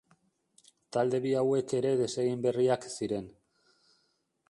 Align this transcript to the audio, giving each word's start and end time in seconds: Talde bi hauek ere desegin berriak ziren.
Talde 0.97 1.19
bi 1.27 1.35
hauek 1.43 1.75
ere 1.81 1.93
desegin 2.01 2.43
berriak 2.47 2.91
ziren. 2.97 3.33